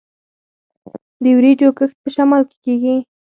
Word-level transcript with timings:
د 1.23 1.25
وریجو 1.37 1.69
کښت 1.77 1.97
په 2.03 2.09
شمال 2.15 2.43
کې 2.49 2.57
کیږي. 2.65 2.95